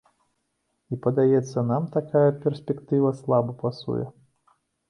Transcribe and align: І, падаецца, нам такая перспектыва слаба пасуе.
І, 0.95 0.97
падаецца, 1.03 1.59
нам 1.73 1.83
такая 1.97 2.25
перспектыва 2.47 3.15
слаба 3.21 3.51
пасуе. 3.61 4.05